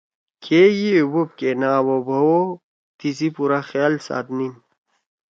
[0.43, 2.39] کہ یِیئو بوب کے نہ اوا بھؤ او
[2.97, 4.53] تِسی پورا خیال ساتنیِن۔